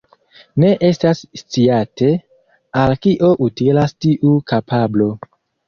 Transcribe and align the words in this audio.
Ne 0.61 0.69
estas 0.87 1.21
sciate, 1.41 2.09
al 2.85 2.95
kio 3.05 3.31
utilas 3.51 3.97
tiu 4.07 4.35
kapablo. 4.55 5.11